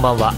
[0.00, 0.32] んばんは。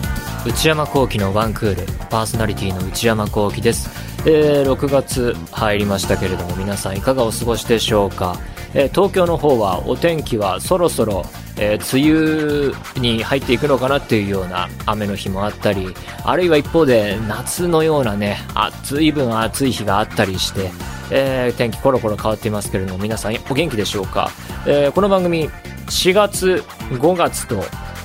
[0.45, 3.91] 内山聖輝のワンクールパーソナリティの内山聖輝です、
[4.27, 8.37] えー、6月入りましたけれども皆さんいかがお過ごしでしょうか、
[8.75, 11.25] えー、東京の方はお天気はそろそろ
[11.59, 15.94] えー、梅雨に入っていくのかなっていうような雨の日もあったり
[16.25, 20.71] あるいは一方で夏のようなね暑い分暑い日があったりして、
[21.11, 24.31] えー、天気コロコロ変わっていますけれども皆さんお元気でしょうか、
[24.67, 25.50] えー、この番組
[25.89, 27.63] 4月5月と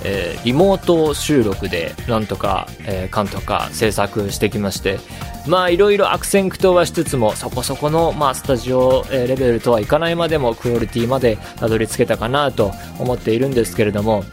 [0.09, 4.99] えー、リモート収録でなんとか、えー、かんとか制作してきまして
[5.47, 14.23] まあいろいろ悪戦苦闘はしつつもそこそこの、まあ、スタジオ、え、レベルとはいかないまでもクオリティまでたどり着けたかなと思っているんですけれども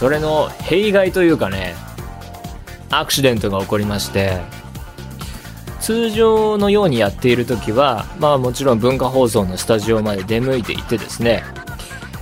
[0.00, 1.74] それの弊害というかね
[2.90, 4.38] アクシデントが起こりまして
[5.80, 11.44] 通常のようにやっている時はまあもちろん文化放送のスタジオまで出向いていてですね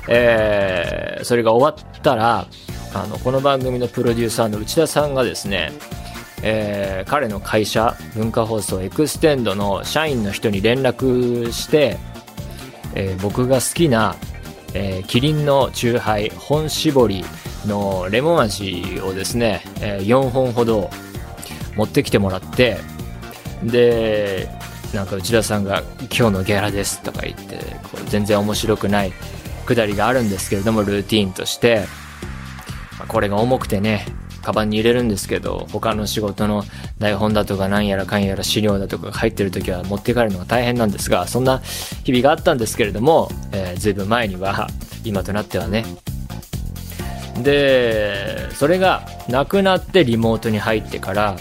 [0.09, 2.47] えー、それが終わったら
[2.95, 5.73] あのこの番組のプロデューサーの内田さんがですね、
[6.43, 11.99] えー、彼の会社文化放送エクステンドの社員の人に連絡して、
[12.95, 14.17] えー、僕が好きな、
[14.75, 17.25] えー、キリンのチューハイ本搾り
[17.67, 20.91] のレモン味をですね、え、4本ほど
[21.77, 22.79] 持ってきてもらって
[23.63, 24.49] で
[24.95, 25.83] なんか内田さんが
[26.17, 27.57] 「今日のギャラです」とか言って
[27.93, 29.13] こう全然面白くない
[29.67, 31.87] くだりがあるんですけれどもルーティンとして
[33.07, 34.07] これが重くてね、
[34.43, 36.65] カバンに入れるんですけど、他の仕事の
[36.99, 41.59] 台本だとか何やらかんやら資料だとか入ってる時は持って帰るのが大変なんですが、そんな
[42.05, 44.69] 日々があったんですけれども、えー、ずいぶん前には、
[45.05, 45.85] 今となってはね。
[47.43, 51.37] で、それがなくなってリモートに入ってから、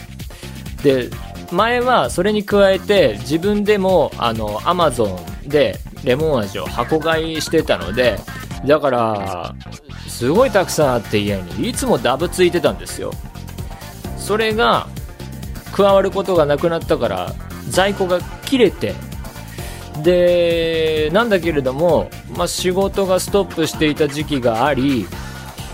[0.83, 1.09] で、
[1.52, 5.17] 前はそれに加えて自分でもあの Amazon
[5.48, 8.20] でレモン味を箱買いしてたので、
[8.65, 9.55] だから
[10.07, 13.11] すごいたくさんあって家にいつもダブついてたんですよ。
[14.17, 14.87] それが
[15.71, 17.33] 加わることがなくなったから
[17.69, 18.95] 在庫が切れて。
[20.03, 25.07] でなんだけれども、まあ、仕事がストップしていた時期があり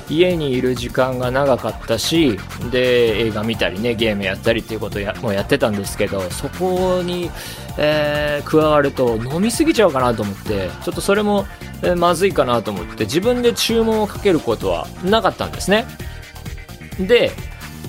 [0.09, 2.37] 家にいる時間が長かったし
[2.71, 7.29] で映画見たりねゲームやったりっていうことやもうやってたんですけどそこに、
[7.77, 11.45] えー、加わると飲みすぎちゃうかなと思ってちょっとそれも、
[11.81, 15.85] えー、まずいかなと思って自分で注文をかけることはなかったんですね。
[16.99, 17.31] で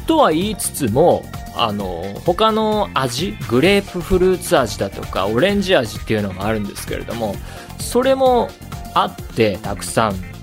[0.07, 1.25] とは言いつつも
[1.57, 7.37] あの他の味グレープフルーツ味だとかオレンジ味っていうのがあるんですけれども
[7.79, 8.49] それも
[8.95, 10.34] あってたくさん。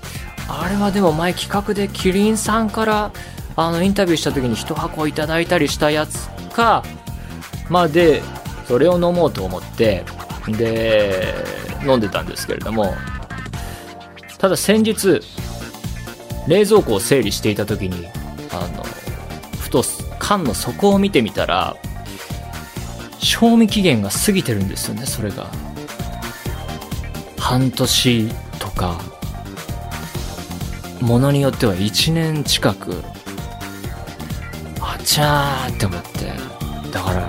[0.54, 3.12] あれはでも前企画でキリンさんから
[3.56, 6.84] あのインタビューした時に1箱いただいたりしたやつか
[7.70, 8.22] まあで
[8.66, 10.04] それを飲もうと思って
[10.48, 11.34] で
[11.86, 12.94] 飲んでたんですけれども
[14.38, 15.20] ただ先日
[16.46, 18.06] 冷蔵庫を整理していた時に
[18.52, 18.82] あの
[19.58, 19.82] ふと
[20.18, 21.76] 缶の底を見てみたら
[23.18, 25.46] 賞味期限が過ぎてるんですよねそれが。
[27.38, 29.21] 半年とか。
[31.02, 33.02] ものによっては1年近く
[34.80, 36.32] あちゃーって思って。
[36.92, 37.28] だから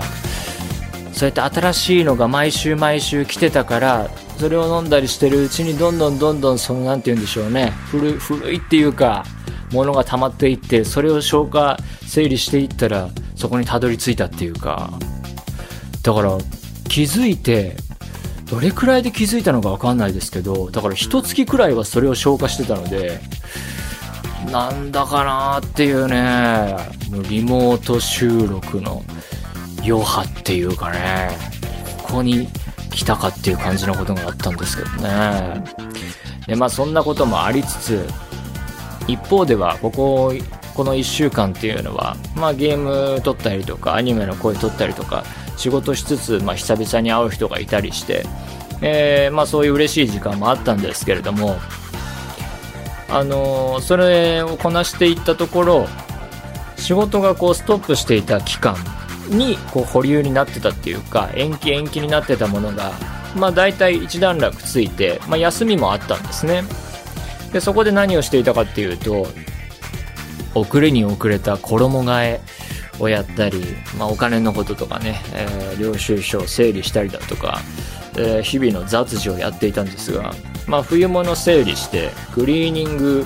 [1.14, 9.24] そうやって新しいのが毎週毎週来てたからそれを飲んだりしてるうちにどんどんどんどんその何て言うんでしょうね古古いっていうか
[9.72, 14.92] ものが溜まっていってそれを消化整理していったらそこにたどり着いたっていうか。
[16.04, 16.38] だから
[16.90, 17.78] 気づいて
[18.52, 23.22] どれくらいで気づいたのか分かんないですけどだから一月くらいはそれを消化してたので
[24.54, 26.78] なんだかなっていうね
[27.28, 29.04] リモート収録の
[29.80, 31.32] 余波っていうかね
[32.04, 32.48] ここに
[32.92, 35.64] 来たかっていう感じのことがあったんですけどね。
[36.46, 38.08] でまあそんなこともありつつ
[39.08, 40.32] 一方ではここ
[40.76, 45.24] この1週間っていうのは、まあ、ゲーム撮ったりとかアニメの声撮ったりとか
[45.58, 48.24] 仕事しつつ、まあ、久々に会う人がいたりして、
[48.82, 51.58] えー、まあ、そういう嬉しい時間もあったんですけれども
[53.14, 55.88] あのそれをこなしていったところ
[56.78, 58.76] 仕事がこうストップしていた期間
[59.30, 62.92] にこう保留になってたっていうか延期延期になってたものが
[63.36, 66.64] まあ大体一段落ついて、まあ、休みもあったんですね。
[67.52, 69.28] でそこで何をしていたかっていうと
[70.56, 72.42] 遅れに遅れた衣替え
[73.00, 73.62] をやったり、
[73.98, 77.60] まあ、お金のこととかね、えー、領収書を整理したりだとか、
[78.18, 80.34] えー、日々の雑事をやっていたんですが
[80.68, 83.26] まあ、冬物整理してクリーニング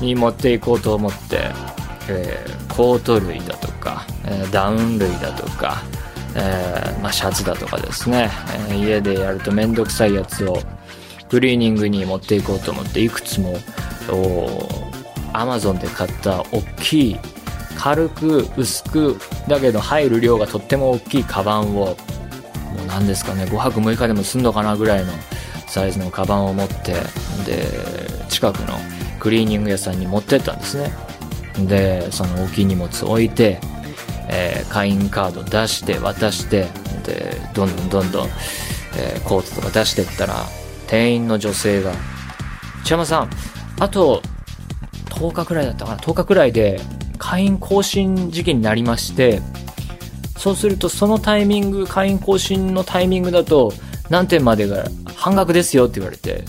[0.00, 1.50] に持っていこうと思って、
[2.08, 5.82] えー、コート類だとか、えー、ダウン類だとか、
[6.36, 8.30] えー、まあ、シャツだとかですね、
[8.70, 10.62] え家でやると面倒くさいやつを
[11.28, 13.58] クリーニングに持っていこうと思っていくつも
[15.32, 17.16] アマゾンで買った大きい
[17.76, 19.16] 軽く薄く
[19.46, 21.94] だけど入る量がとっても大きいカバンをも
[22.82, 25.12] う何ですかね5泊6日でも済んのかなぐらいの
[25.68, 26.94] サイズのカバンを持って
[27.44, 27.68] で
[28.28, 28.78] 近くの
[29.20, 30.92] クリーニング屋さんに持ってったんですね。
[31.66, 33.60] でその大きい荷物置いて、
[34.28, 36.68] えー、会員カード出して渡して
[37.04, 38.28] でどんどんどんどん、
[38.96, 40.46] えー、コートとか出してったら
[40.86, 41.92] 店員の女性が
[42.88, 43.30] 「内山さん
[43.80, 44.22] あと
[45.10, 46.80] 10日くらいだったかな10日くらいで
[47.18, 49.42] 会員更新時期になりまして
[50.38, 53.72] そうするとそのタイミング会員更新のタイミングだと
[54.08, 54.84] 何点までが
[55.28, 56.42] 半額ですよって言われて。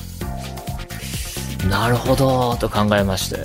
[1.69, 3.37] なるほどと考えまして。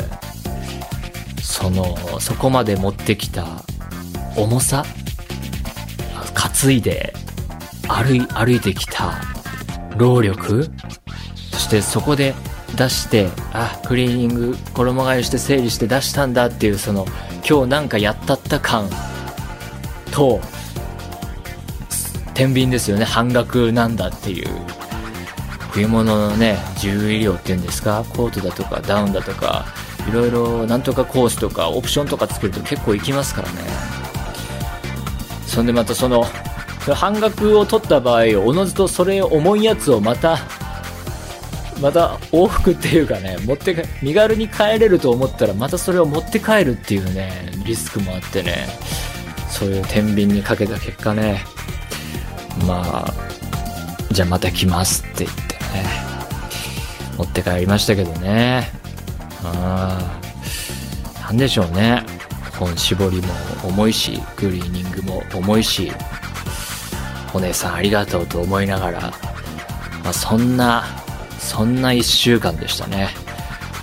[1.42, 3.64] そのそこまで持ってきた
[4.36, 4.84] 重さ
[6.34, 7.14] 担いで
[7.88, 9.20] 歩い歩いてきた
[9.96, 10.68] 労力
[11.52, 12.34] そしてそこで
[12.76, 17.06] 出してあクリーニング衣替えして整理して出したんだっていうその
[17.48, 18.88] 今日なんかやったった感
[20.10, 20.40] と
[22.34, 23.04] 天秤ですよね。
[23.04, 24.83] 半額なんだっていう。
[25.74, 29.66] 冬物のね重量っていうんですかコートだとかダウンだとか
[30.08, 33.54] いろいろなんとかコースとかオプションとかつけると結構いきますからね。
[35.46, 36.26] そんでまたその
[36.94, 40.38] 半額を取った場合おのずとそれ重いやつをまた
[41.80, 48.68] また往復っていうかね、持って身軽に帰れると思ったらまたそれを持って帰るっていうね、リスクもあってね、
[49.50, 51.44] そういう天秤にかけた結果ね、
[52.66, 53.14] まあ、
[54.12, 55.43] じゃあまた来ますって言って
[57.18, 58.70] 持って帰りましたけどね。
[59.44, 59.98] あ
[61.22, 62.02] なんでしょうね。
[62.58, 63.34] 本絞りも
[63.64, 65.92] 重いし、クリーニングも重いし、
[67.32, 69.00] お姉さんありがとうと思いながら、
[70.04, 70.84] まあ、そんな
[71.40, 73.10] そんな一週間でしたね。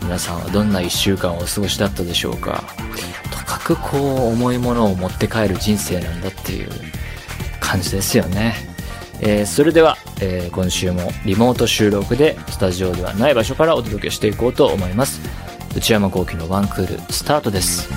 [0.01, 2.63] 皆さんはどんな一週間をお過ごしだったでしょうか。
[3.29, 6.69] とかくこう重いものを持って帰る人生なんだっていう
[7.59, 8.70] 感じですよね。
[9.23, 15.21] えー、それでは、えー、今週もリモート収録でスタジオではない場所からお届けしていこうと思います。
[15.75, 17.87] 内山昂輝のワンクールスタートです。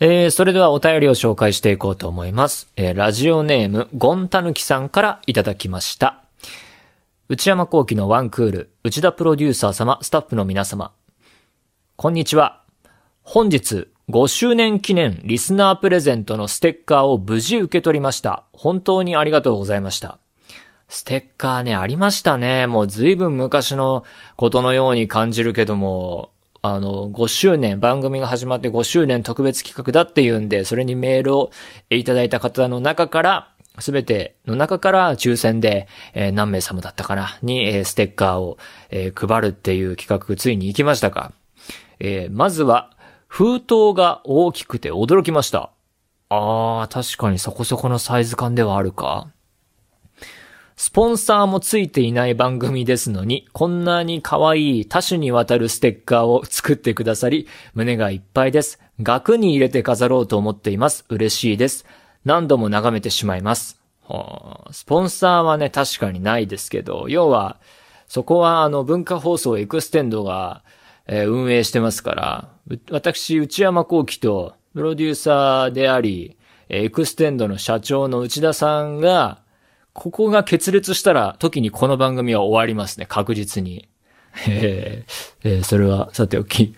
[0.00, 2.68] えー、それではお便りを紹介していこうと思います。
[2.76, 6.24] えー、ラジオネーム、ゴンタヌキさんからいただきました。
[7.28, 10.90] 内山昂輝のワンクール、内田プロデューサー様、スタッフの皆様。
[11.94, 12.62] こんにちは。
[13.22, 18.44] 本日、5周年記念リスナープレゼントのステッカーを無事受け取りました。
[18.52, 20.18] 本当にありがとうございました。
[20.88, 22.66] ステッカーね、ありましたね。
[22.66, 24.04] もう随分昔の
[24.36, 26.28] ことのように感じるけども、
[26.60, 31.50] あの、5周年、番組が始まって5周年特別企画だっていうんで、それにメールを
[31.88, 38.58] いただいた方の中から、すべての中から抽選で、えー、何名様だったかな、に、えー、ステッカーを、
[38.90, 41.32] えー、配るっていう企画、ついに行きましたか。
[42.00, 42.90] えまずは、
[43.34, 45.72] 封筒が大きくて驚きました。
[46.28, 49.26] あー、確かにそこそこのサイズ感ではあるか。
[50.76, 58.78] スポンサーもついていない番組ですのに、こんなに可愛い多種にわたるステッカーを作ってくださり、胸がいっぱいです。
[59.02, 61.04] 額に入れて飾ろうと思っています。
[61.08, 61.86] 嬉しいです。
[62.24, 63.80] 何度も眺めてしまいます。
[64.06, 67.56] はあ、スポンサーはね、確かにないですけど、要は、
[68.06, 70.62] そこはあの文化放送エクステンドが、
[71.08, 72.53] えー、運営してますから、
[72.90, 76.36] 私、内山昂輝とプロデューサーであり、
[76.68, 79.42] エクステンドの社長の内田さんが、
[79.92, 83.88] ここが決裂したら、時にこの番組は終わりますね、確実に。
[84.48, 86.74] えー、それはさておき、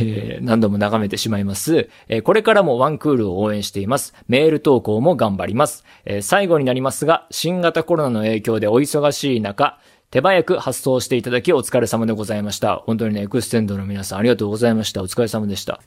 [0.00, 2.22] えー、何度も眺めてしまいます、えー。
[2.22, 4.14] これからもワンクールを応援しています。
[4.26, 5.84] メール投稿も頑張ります。
[6.04, 9.78] えー、最後になりますが、新型コロナの影響でお忙しい中、
[10.10, 12.78] 手早く発送していただきお疲れ様でございました。
[12.78, 15.02] 本当にね、エクステンドの皆さんありがとうございました。
[15.02, 15.80] お疲れ様でした。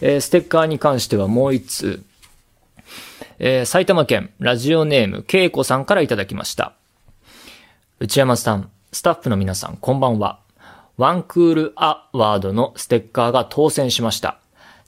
[0.00, 2.02] えー、ステッカーに関してはもう一通、
[3.38, 6.72] えー、埼玉県ラジオネームけいこさんからいただきました。
[8.00, 10.38] 内山さん、スタッフの皆さん、こんばんは。
[10.96, 14.38] ワンクールアワードのステッカーが当選しました。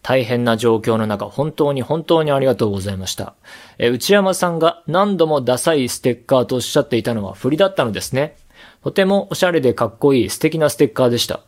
[0.00, 3.34] 大変な状況の中、本当に本当にありがとうございました。
[3.76, 8.36] え内山さんが何度もダサいステッカーとおっしゃっていたのは振りだったのですね。
[8.84, 11.40] とてもおしゃれでかっこいい素敵なステッカーでした。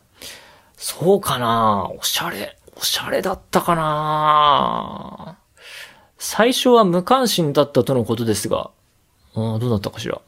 [0.75, 1.91] そうかな？
[1.95, 5.37] おしゃれ、おしゃれだったかな？
[6.17, 8.71] 最初は無関心だったとのことですが、
[9.35, 10.19] あどうだったかしら？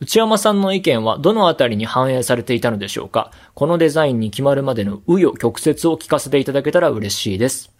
[0.00, 3.32] 内山さんの意見はどのあたりに反映されていたのでしょうか？
[3.54, 7.72] このデザインに決まるまでの紆余曲折を聞かせていただけたら嬉しいです。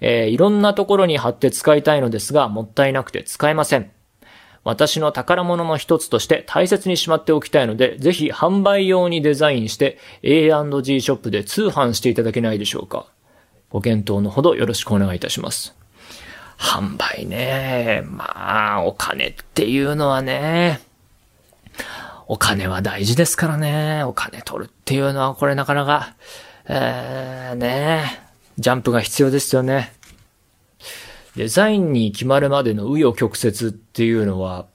[0.00, 3.92] えー、いろんなところに貼って使いたいのですが、もったいなくて使えません。
[4.68, 13.06] 私の宝物の一つとして大切にしまっておきたいので、ぜひ販売用にデザインして A&G ショップで通販していただけないでしょうか。
[13.70, 15.74] ご検討のほどよろしくお願いいたします。
[16.58, 18.02] 販売ね。
[18.04, 20.80] まあ、お金っていうのはね、
[22.26, 24.04] お金は大事ですからね。
[24.04, 26.14] お金取るっていうのはこれなかなか、
[26.66, 28.20] えー、ね
[28.58, 29.94] ジャンプが必要ですよね。
[31.38, 34.66] デザインに決まるまでの紆余曲折っていうのは、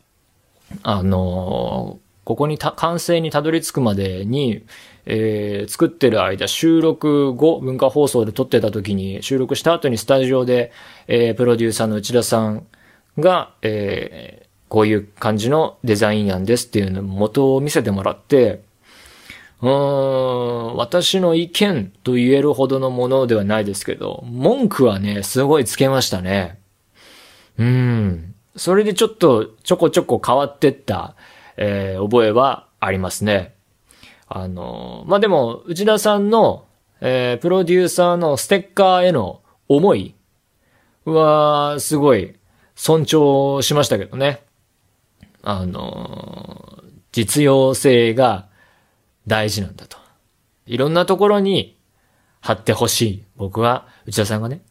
[0.82, 4.63] あのここに完成にたどり着くまでに、
[5.05, 10.72] えー、作ってる間、収録後、文化放送で撮ってた時に、収録した後にスタジオで、
[11.10, 12.65] えー、プロデューサーの内田さん
[13.20, 18.63] が、えー、こういう感じのデザイン案ですっていうのを元を見せてもらって、
[19.63, 19.70] うー
[20.74, 26.60] ん、私の意見と言えるほどのものではないですけど、文句はね、すごいつけましたね。
[27.58, 28.36] うん。
[28.58, 31.15] それでちょっとちょこちょこ変わってった、
[31.55, 33.55] えー、覚えはありますね。
[34.27, 36.65] あの、まあ、でも、内田さんの、
[37.00, 40.13] えー、プロデューサーのステッカーへの思い
[41.05, 42.36] は、すごい
[42.75, 44.41] 尊重しましたけどね。
[45.41, 48.51] あの、実用性が
[49.27, 49.98] 大事なんだと。
[50.65, 51.77] いろんなところに
[52.42, 53.24] 貼ってほしい。
[53.36, 54.62] 僕は、内田さんがね、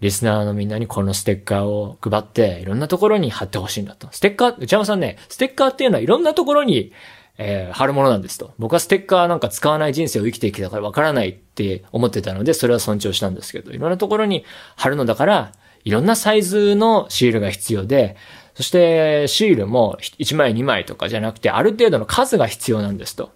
[0.00, 4.08] リスナーのみんなにこのステッカーを配って、いろんなところに貼ってほしいんだと。
[4.12, 6.92] ステッカー、内山さんね、ステッカーっていうのはいろんなところに
[7.38, 8.52] えー、貼るものなんですと。
[8.58, 14.44] 僕はステッカーなんか使わない人生を生きてきたからわからないって思ってたので、それは尊重したんですけど、いろんなところに
[14.76, 15.52] 貼るのだから、
[15.84, 18.16] いろんなサイズのシールが必要で、
[18.54, 23.30] そしてシールも1枚2枚とかじゃなくて、ある程度の数が必要なんですと。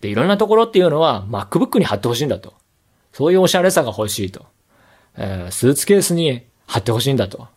[0.00, 2.54] で、いろんなところっていうのは MacBook に貼ってほしいんだと。
[3.12, 4.46] そういうおしゃれさが欲しいと。
[5.16, 7.48] えー、スーツケースに貼ってほしいんだと。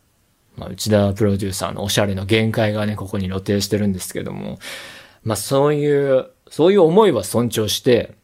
[0.57, 4.59] まあ、内田プロデューサーのおしゃれの限界がね、ここに露呈してるんですけども、
[5.23, 8.15] まあそういう、そういう思いは尊重して、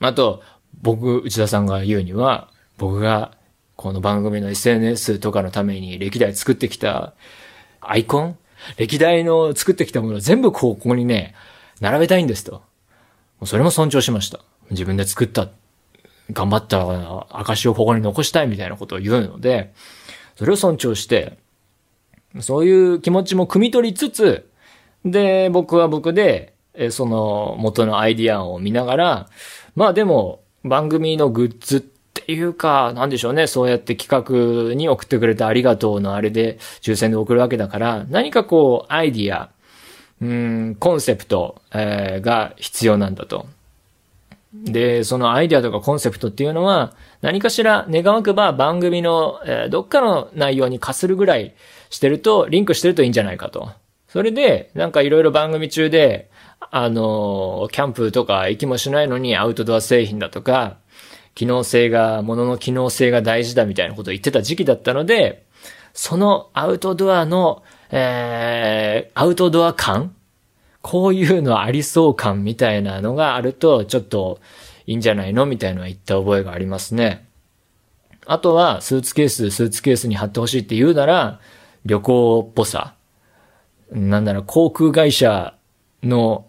[0.00, 0.42] あと、
[0.80, 3.36] 僕、内田さんが言うには、僕が
[3.76, 7.14] この番組の SNS とかのために歴代作ってきた
[7.80, 8.36] アイコン？
[8.76, 11.34] 歴代の作ってきたもの全部こう、ここにね、
[11.80, 12.62] 並べたいんですと。
[13.44, 14.40] それも尊重しました。
[14.70, 15.48] 自分で作った、
[16.32, 19.72] 頑張った証をここに残したいみたいなことを言うので、
[20.36, 21.38] それを尊重して、
[22.40, 24.48] そういう気持ちも汲み取りつつ、
[25.04, 29.28] で、僕は僕で、えその元のアイディアを見ながら、
[29.74, 39.50] まあでも番組のグッズっていうか、なんでしょうね、そうやって企画に送ってくれてありがとうのあれで抽選で送るわけだから、何かこうアイディア、
[40.22, 43.46] うん、コンセプト、えー、が必要なんだと。
[44.54, 51.54] で、そのアイデアとかコンセプトっていうのは、何かしら願わくば番組の、えー、どっかの内容に化するぐらい
[51.90, 53.72] してると、リンクしてるといいんじゃないかと。
[54.06, 56.30] それで、なんかいろいろ番組中で、
[56.70, 60.76] あの、キャンプとか行きもしないのにアウトドア製品だとか、
[61.34, 65.46] 機能性が、ものの機能性が大事だみたいなことを言ってた時期だったので、
[65.94, 70.14] そのアウトドアの、えー、アウトドア感？
[70.80, 74.40] こういうのありそう感みたいなのがあると、ちょっと
[74.86, 77.24] いいんじゃないのみたいなのは言った覚えがありますね。
[78.26, 81.40] あとは、スーツケース、スーツケースに貼ってほしいって言うなら、
[81.84, 82.94] 旅行っぽさ。
[83.90, 85.54] なんだろう、航空会社
[86.02, 86.46] の、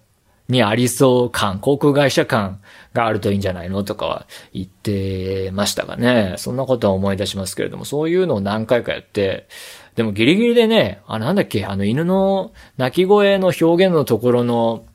[0.49, 2.61] にありそう感、航空会社感
[2.93, 6.35] があるといいんじゃないのとかは言ってましたがね。
[6.37, 9.47] そんなことは思い出しますけれども、そういうのを何回かやって、
[9.95, 14.85] でもギリギリでね、あ、なんだっけ、あの犬の鳴き声の表現のところの、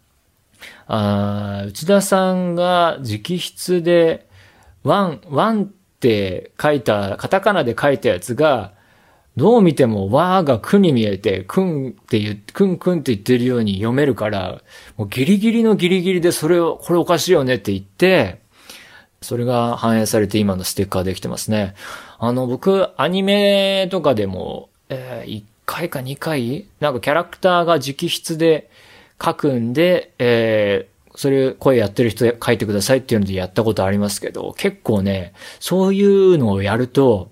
[0.87, 4.27] あ内田さんが直筆で、
[4.83, 5.67] ワン、ワンっ
[6.01, 8.73] て書いた、カタカナで書いたやつが、
[9.37, 14.63] どう見てもわーがくに見えて、くんって言って、くんくんって言ってるように読めるから、
[14.97, 18.41] もうギリギリのギリギリでそれを、これおかしいよねって言って、
[19.21, 21.75] それが反映されて今のステッカーできてますね。
[22.19, 26.67] あの、僕、アニメとかでも、えー、1回か2回？
[26.81, 28.71] なんかキャラクターが直筆で
[29.23, 37.31] 書くんで、えー、それ声やってる人で書いてくださいっていうのでやったことありますけど、結構ね、そういうのをやると、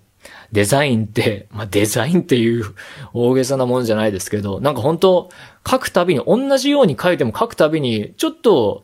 [0.52, 2.64] デザインって、まあ、デザインっていう
[3.12, 5.30] 大げさなものじゃないですけど、なんか本当
[5.68, 8.82] 書くたびに、同じように書いても書くたびに、ちょっと、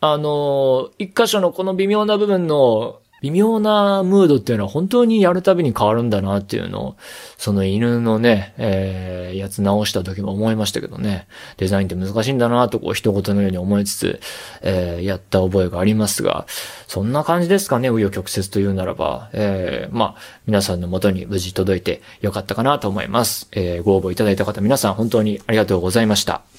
[0.00, 6.96] あの、一箇所のこの微妙な部分の、微妙なムードっていうのは本当にやるたびに変わるんだなっていうのを、
[7.38, 14.20] その犬のね、えー、やつ直した時も思いましたけどね、デザインって難しいんだなとこう一言のように思いつつ、
[14.62, 16.46] えー、やった覚えがありますが、
[16.86, 23.48] そんな感じですかね、紆余曲折というならば、えー、まあ、皆さんの元に無事届いてよかったかなと思います。
[23.52, 26.49] えー、ご応募いただいた方皆さん本当にありがとうございました。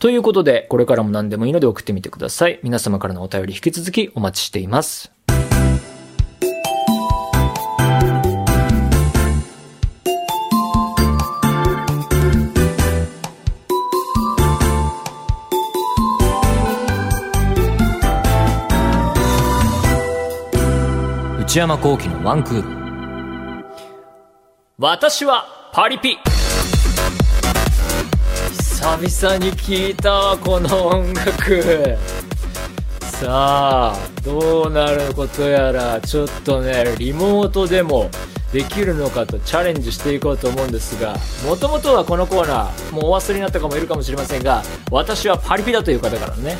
[0.00, 2.58] ということで、これからも何でもいいので送ってみてください。
[2.62, 5.12] 皆様からのお便り引き続きお待ちしています。
[21.40, 23.64] 内山幸喜のワンクール。
[24.78, 26.16] 私はパリピ
[28.80, 31.98] 久々に聞いたわこの音楽。
[33.02, 38.08] さあどうなることやらちょっとねリモートでも
[38.54, 41.14] できるのかとチャレンジしていこうと思うんですが
[41.46, 46.56] もともとはこのコーナーもうお忘れになった方もいるかもしれませんが私はパリピだという方からね、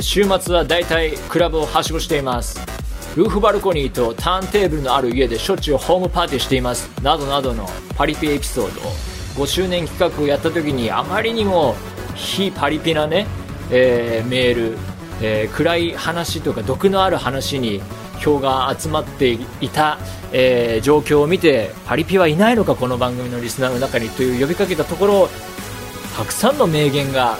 [0.00, 2.58] 週末は大体クラブをはしごしています。
[3.16, 6.88] ルーフバルコニーとターンテーブルのある家でしょっちゅうホームパーティーしています。
[7.02, 8.92] などなどのパリピエピソードを
[9.40, 11.74] 5周年企画をやった時にあまりにも
[12.14, 13.26] 非パリピなね、
[13.70, 14.78] えー、メール、
[15.22, 17.80] えー、暗い話とか毒のある話に
[18.20, 19.38] 票が集まってい
[19.70, 19.98] た、
[20.30, 25.28] えー、状況を見てパリピはいないのかこの番組のリスナーの中にという呼びかけたところ
[26.18, 27.38] たくさんの名言が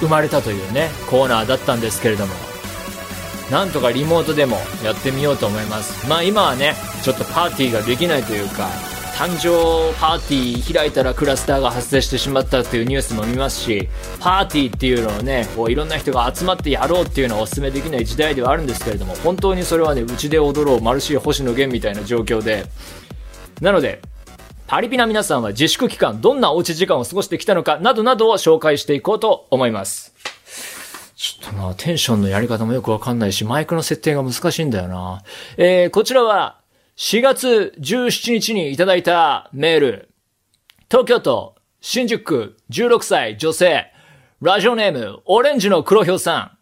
[0.00, 2.32] 生まれたというねコーナーだったんですけれども
[3.50, 6.06] なんとかリモートでもやってみようと思います。
[6.06, 8.68] まあ今はねちょっとパーティーができないというか
[9.18, 13.88] 誕生パーティー開いたらクラスターが発生してしまったっていうニュースも見ますし
[14.20, 22.66] パーティーっていうのをねこういろんな人が集まってやろうっていうのはお勧めできない時代ではあるんですけれども本当にそれはねうちで踊ろうマルシー星野源みたいな状況で
[23.60, 24.02] なので
[24.68, 30.14] パリピな皆さんは自粛期間どんなおうち時間を過ごしてきたのかなどなどを紹介していこうと思います
[31.16, 35.24] ちょっとな、テンションのやり方もよくわかんないし、マイクの設定が難しいんだよな。
[35.56, 36.57] えー、こちらは、
[36.98, 40.08] 4月17日にいただいたメール。
[40.90, 43.86] 東京都新宿区16歳女性。
[44.40, 46.58] ラジオネームオレンジの黒ひょうさ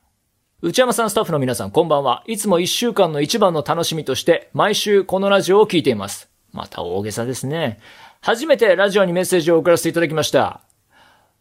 [0.60, 0.66] ん。
[0.66, 2.22] 内山さんスタッフの皆さんこんばんは。
[2.26, 6.28] いつも1週間の一番の楽しみとして毎週このラジオを聞いています。
[6.52, 7.80] また大げさですね。
[8.20, 10.60] 初めてラジオにメッセージを送らせていただきました。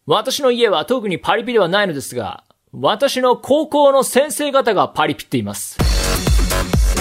[0.06, 5.78] 私の家は特にパリピではないのですが、私の高校の先生方がパリピっています。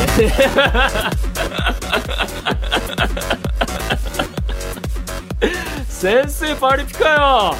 [5.88, 7.54] 先生パリピかよ。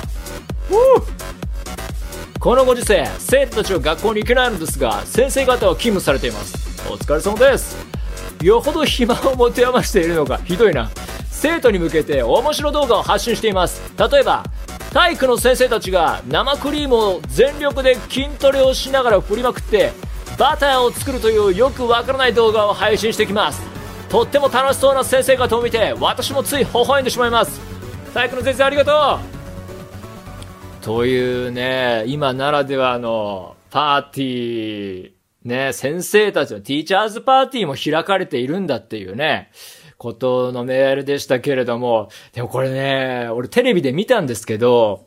[2.38, 6.54] このご時世生徒たちは学校に行けないのですが先生方は勤務されています。
[6.90, 7.76] お疲れ様です。
[8.42, 10.90] よほど暇を持て余しているのかひどいな。
[11.30, 13.80] 生徒に向けて面白動画を発信しています。
[13.96, 14.44] 例えば
[14.92, 19.92] 体育の先生たちが生クリームを全力で筋トレをしながら振りまくって
[20.38, 23.62] バターを作るというよくわからない動画を配信してきます。
[24.08, 27.60] とっても楽しそうな先生方を見て私もつい微笑んでしまいます。
[28.12, 29.18] 体育の先生ありがと
[30.82, 30.84] う。
[30.84, 35.12] というね今ならではのパーティー
[35.44, 39.50] ね先生たちのティーチャーズパーティーも開かれているんだっていうね
[40.04, 45.06] ことのメールでしたけれども、でもこれね、俺テレビで見たんですけど、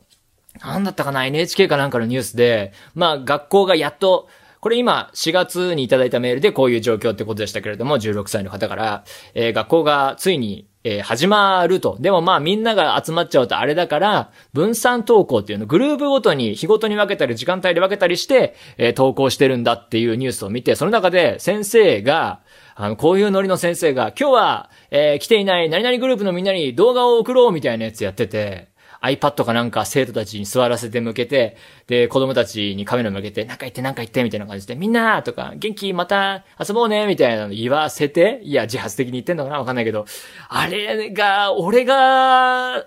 [0.60, 4.28] なんだったかな ?NHK かなんかのニュースで、まあ学校がやっと
[4.60, 11.96] これ今、4月にいただいたメールでこういう状況ってことでしたけれども、16歳の方から、えー、学校がついに、えー、始まると。
[12.00, 22.40] でもまあみんなが集まっちゃうとあれだから、分散登校っていうの、グループごとに日ごとに分けたり時間帯で分けたりして、えー、登校してるんだっていうニュースを見て、その中で先生が、
[22.74, 28.68] あの、こういうノリの先生が、今日は、えー、来ていない何々グループのみんなに動画を送ろうみたいなやつやってて、
[29.02, 31.56] iPad かなんか生徒たちに座らせて向けて、
[31.86, 40.06] で、子供たちにカメラ向けて、なんか言ってなんか言ってみたいな感じで、みんなとか、元気また遊ぼうねみたいなの言わせて、いや、自発的に言ってんのかなわかんないけど、
[40.48, 42.84] あれが、俺が、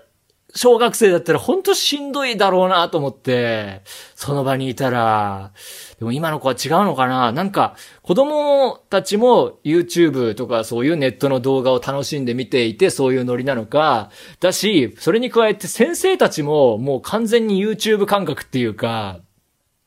[0.54, 3.82] 小学生だったらほんとしんどいだろうなと思って、
[4.14, 5.52] その場にいたら、
[5.98, 7.32] でも今の子は違うのかな？
[7.32, 14.10] なんか、子供たちも YouTube とかそういうネットの動画を楽しんで見ていて、そういうノリなのか、
[14.40, 19.20] だし、それに加えて先生たちももう完全に YouTube 感覚っていうか、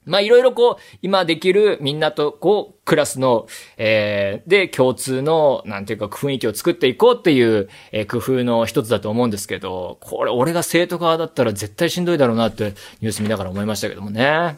[0.05, 14.57] まあいろいろこう、今できるみんなとこう、クラスの、えー、で共通の、なんていうか雰囲気を作っていこうっていう、えー、工夫の一つだと思うんですけど、これ俺が生徒側だったら絶対しんどいだろうなってニュース見ながら思いましたけどもね。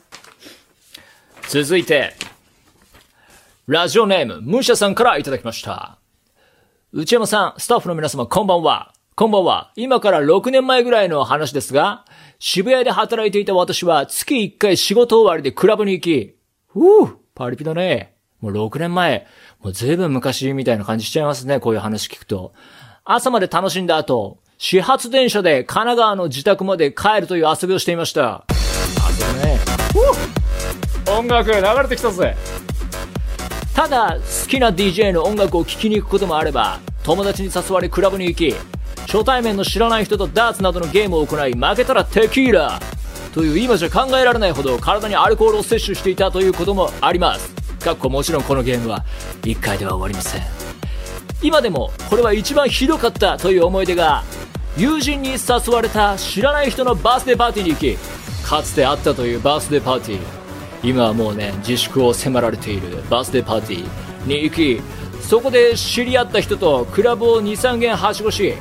[1.48, 2.14] 続いて、
[3.68, 5.98] ラジオネーム、ムシャさんからいただきました。
[6.94, 8.94] 内山さん、スタッフの皆様、こんばんは。
[9.16, 9.72] こんばんは。
[9.76, 12.06] 今から6年前ぐらいの話ですが、
[12.39, 16.36] 渋谷で働いていた私は月1回仕事終わりでクラブに行き、
[16.67, 18.13] ふぅ、パリピだね。
[18.41, 19.26] もう6年前、
[19.63, 22.54] もう随分昔みたいな感じしちゃいますね、こういう話聞くと。
[23.04, 28.36] 朝まで楽しんだ後、始発電車で神奈川の自宅まで帰るという遊びをしていました。
[28.36, 29.60] あ、そうね。
[31.17, 32.36] 音楽流れてきたぜ。
[33.73, 38.56] ただ、好きな DJ の音楽を聴きに行くこともあれば、友達に誘われクラブに行き、
[39.08, 42.78] 初対面の知らない人とダーツなどのゲームを行い負けたらテキーラ。
[43.34, 47.54] という今じゃ考えられないほど体にアルコールを摂取していたということもあります。
[47.80, 49.06] かっこもちろんこのゲームは
[49.43, 50.41] 1回では終わりません。
[51.41, 54.24] 今でもこれは一番ひどかったという思い出が
[54.76, 57.98] 友人に誘われた知らない人のバースデーパーティーに行き
[58.43, 60.20] かつてあったというバースデーパーティー。
[60.84, 64.82] 今はもうね自粛を迫られているバースデーパーティーに行き
[65.22, 68.54] そこで知り合った人とクラブを23軒はしごし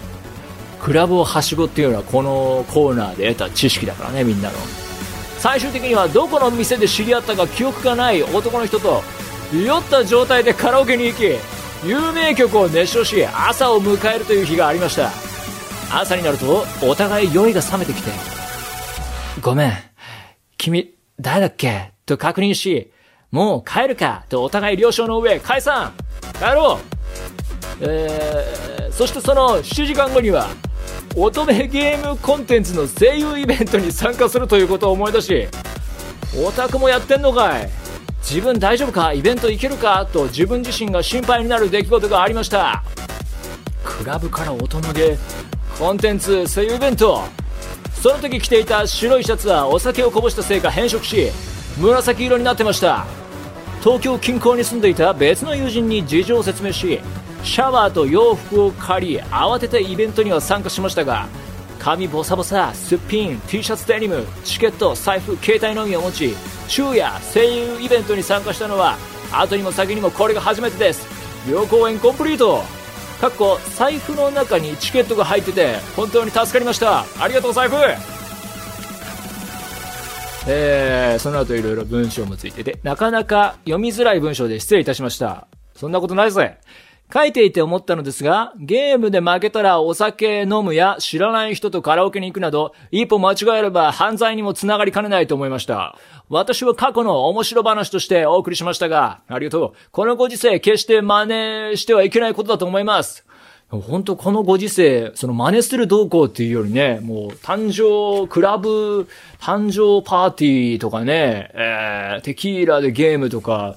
[0.80, 4.56] クラブをはしごっていうのはこのコーナーで得た知識だからねみんなの。
[5.38, 9.02] 最終的にはどこの店で知り合ったか記憶がない男の人と
[9.52, 11.22] 酔った状態でカラオケに行き
[11.86, 15.10] 有名曲を熱唱し朝を迎えるという日がありました。
[15.92, 18.10] 朝になるとお互い酔いが覚めてきて
[19.40, 19.72] ごめん
[20.56, 21.92] 君誰だっけ？
[22.06, 22.90] と確認し
[23.30, 25.92] もう帰るかとお互い了承の上解散。
[26.38, 26.95] 帰ろう。
[27.80, 30.48] えー、そしてその7時間後には
[31.16, 35.48] 乙女ゲームコンテンツの声優イベントに参加するということを思い出し
[36.42, 37.70] オタクもやってんのかい。
[38.20, 39.12] 自分大丈夫か？
[39.12, 40.04] イベント行けるか？
[40.12, 42.82] と自分自身が心配になる出来事がありました。
[43.84, 45.18] クラブから乙女ゲー
[45.78, 47.22] コンテンツ声優イベント。
[47.94, 51.30] その時着ていた白いシャツはお酒をこぼしたせいか変色し
[51.78, 53.06] 紫色になってました。
[53.80, 57.00] 東京近郊に住んでいた別の友人に事情を説明し
[57.46, 61.26] シャワーと洋服を借り慌ててイベントには参加しましたが
[61.78, 66.34] 髪ボサボサすっぴん T シャツデニムチケット財布携帯のみを持ち
[66.68, 68.98] 昼夜声優イベントに参加したのは
[69.32, 71.06] 後にも先にもこれが初めてです。
[71.48, 72.62] 旅行園コンプリート。
[73.20, 77.04] かっこ財布の中にチケットが入ってて本当に助かりました。
[77.20, 77.76] ありがとう財布。
[80.48, 85.48] えー、その後いろいろ文章もついててなかなか読みづらい文章で失礼いたしました。
[85.74, 86.58] そんなことないぜ。
[87.12, 95.96] 書いていて思ったのですが、ゲームで負けたらお酒飲むや知らない人とカラオケに行くなど、一歩間違えれば犯罪にもつながりかねないと思いました。
[96.28, 99.72] 私は過去の面白話としてお送りしましたが、ありがとう。
[99.92, 101.26] このご時世決して真
[101.70, 103.24] 似してはいけないことだと思います。
[103.68, 109.08] 本当このご時世、その真似する動向っていうよりね、もう誕生、クラブ、
[109.40, 113.76] 誕生パーティーとかね、えー、テキーラでゲームとか、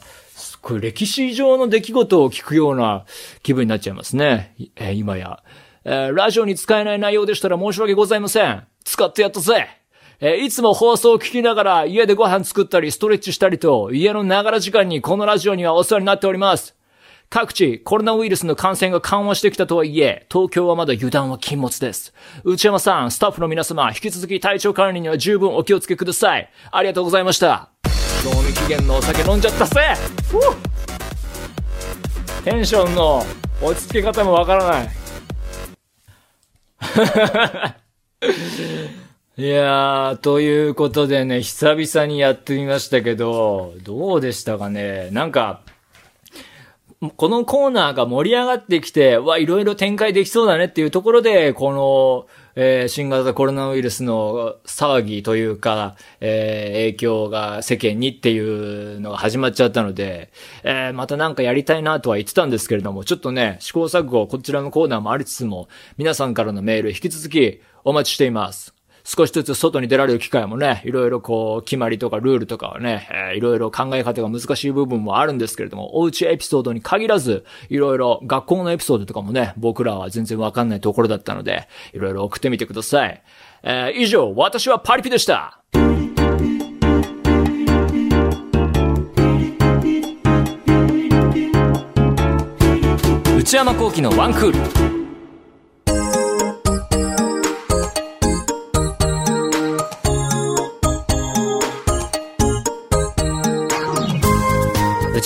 [0.61, 3.05] これ歴史上の出来事を聞くような
[3.43, 4.55] 気分になっちゃいますね。
[4.75, 5.41] えー、今や、
[5.85, 8.63] えー、ラジオに使えない内容でしたら申し訳ございません。
[8.83, 9.67] 使ってやったぜ。
[10.19, 16.75] えー、いつも放送を聞きながら家でご飯作ったりストレッチしたりと家のながら時間にこのラジオにはお世話になっております。
[17.29, 22.11] 各地コロナウイルスの感染が緩和してきたとはいえ、東京はまだ油断は禁物です。
[22.43, 26.49] 内山さん、スタッフの皆様、引き続き体調管理には十分お気をつけください。
[26.71, 27.69] ありがとうございました。
[28.23, 29.95] 賞味期限のお酒飲んじゃったぜ。
[32.43, 33.23] テンションの
[33.61, 34.89] 落ち着け方もわからない。
[39.41, 45.07] いやー、ということでね、久々にやってみましたけど、どうでしたかね。
[45.11, 45.61] なんか、
[47.15, 60.31] このコーナーが盛り上がってきて、わ、いろいろ展開できそうだねっていうところで、この、えー、新型コロナウイルスの騒ぎというか、えー、影響が世間にっていうのが始まっちゃったので、
[60.63, 68.78] えー、またなんかやりたいなとは言ってたんですけれども、ちょっとね、試行錯誤、こちらのコーナーもありつつも、皆さんからのメール引き続きお待ちしています。
[69.11, 83.23] 少しずつ外に出られる機会もね、いろいろこう、決まりとかルールとかはね、えー、いろいろ考え方が難しい部分もあるんですけれども、おうちエピソードに限らず、いろいろ学校のエピソードとかもね、僕らは全然わかんないところだったので、いろいろ送ってみてください。
[83.63, 85.59] えー、以上、私はパリピでした。
[93.35, 94.98] 内山幸喜のワンクール。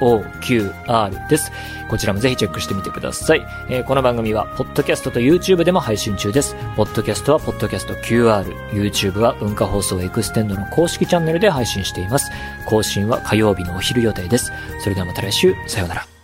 [0.00, 1.52] JOQR です。
[1.88, 3.44] こちらもぜひチェックしてみてください。
[3.68, 6.54] えー、この番組は、ポッドキャストと YouTube でも配信中です。
[6.76, 8.44] ポッドキャストは、ポッドキャスト QR。
[8.70, 12.30] YouTube は、文化放送エクステンドの公式チャンネルで配信しています。
[12.70, 14.52] 更新は火曜日のお昼予定です。
[14.78, 16.19] それではまた来週、さようなら。